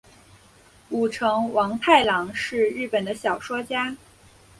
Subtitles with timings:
[0.89, 3.95] 舞城王太郎是日本的小说家。